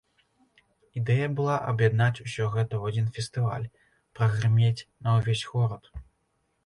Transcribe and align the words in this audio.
Ідэя 1.01 1.27
была 1.39 1.57
аб'яднаць 1.73 2.21
усё 2.25 2.47
гэта 2.55 2.73
ў 2.79 2.83
адзін 2.93 3.13
фестываль, 3.17 3.71
прагрымець 4.21 4.75
на 5.03 5.09
ўвесь 5.19 5.47
горад. 5.55 5.83